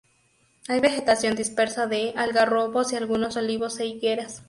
Hay 0.67 0.79
vegetación 0.79 1.35
dispersa 1.35 1.85
de 1.85 2.15
algarrobos 2.17 2.91
y 2.91 2.95
algunos 2.95 3.37
olivos 3.37 3.79
e 3.79 3.85
higueras. 3.85 4.39